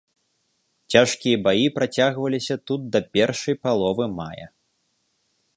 [0.93, 4.47] Цяжкія баі працягваліся тут да першай паловы мая.